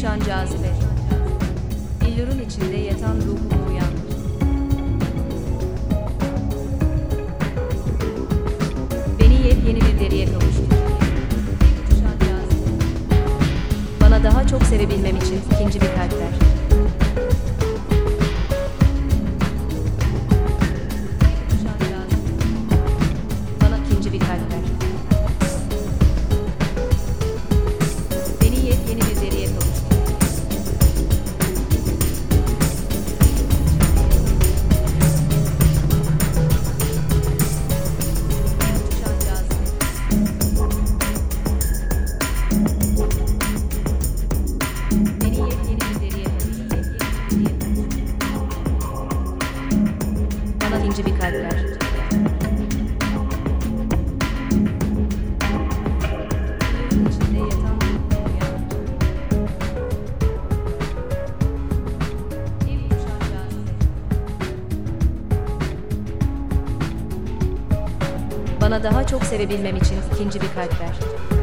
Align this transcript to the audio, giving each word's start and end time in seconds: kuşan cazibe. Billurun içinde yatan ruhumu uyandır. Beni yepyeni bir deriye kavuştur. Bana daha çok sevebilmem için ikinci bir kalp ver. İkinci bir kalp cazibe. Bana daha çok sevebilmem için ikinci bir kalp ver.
kuşan 0.00 0.20
cazibe. 0.20 0.70
Billurun 2.00 2.38
içinde 2.38 2.76
yatan 2.76 3.16
ruhumu 3.16 3.68
uyandır. 3.68 4.16
Beni 9.18 9.34
yepyeni 9.34 9.80
bir 9.80 10.00
deriye 10.00 10.26
kavuştur. 10.26 10.64
Bana 14.00 14.24
daha 14.24 14.46
çok 14.46 14.62
sevebilmem 14.62 15.16
için 15.16 15.40
ikinci 15.54 15.80
bir 15.80 15.86
kalp 15.86 16.12
ver. 16.12 16.59
İkinci 50.80 51.06
bir 51.06 51.18
kalp 51.18 51.20
cazibe. 51.20 51.60
Bana 68.60 68.82
daha 68.82 69.06
çok 69.06 69.24
sevebilmem 69.24 69.76
için 69.76 69.96
ikinci 70.14 70.40
bir 70.40 70.46
kalp 70.54 70.80
ver. 70.80 71.39